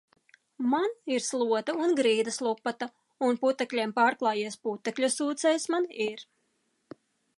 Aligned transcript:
Man 0.69 0.93
ir 1.15 1.21
slota 1.25 1.75
un 1.87 1.93
grīdas 1.99 2.39
lupata. 2.47 2.87
Un 3.27 3.37
putekļiem 3.45 3.93
pārklājies 3.99 4.59
putekļu 4.69 5.11
sūcējs 5.17 5.69
man 5.75 5.87
ir. 6.11 6.27